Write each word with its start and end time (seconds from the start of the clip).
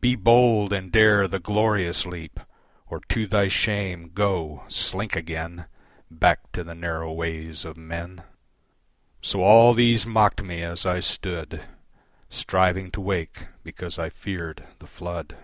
Be 0.00 0.14
bold 0.16 0.72
and 0.72 0.90
dare 0.90 1.28
the 1.28 1.38
glorious 1.38 2.06
leap, 2.06 2.40
Or 2.86 3.00
to 3.10 3.26
thy 3.26 3.48
shame, 3.48 4.12
go, 4.14 4.64
slink 4.66 5.14
again 5.14 5.66
Back 6.10 6.50
to 6.52 6.64
the 6.64 6.74
narrow 6.74 7.12
ways 7.12 7.66
of 7.66 7.76
men." 7.76 8.24
So 9.20 9.42
all 9.42 9.74
these 9.74 10.06
mocked 10.06 10.42
me 10.42 10.62
as 10.62 10.86
I 10.86 11.00
stood 11.00 11.66
Striving 12.30 12.90
to 12.92 13.02
wake 13.02 13.44
because 13.62 13.98
I 13.98 14.08
feared 14.08 14.66
the 14.78 14.86
flood. 14.86 15.36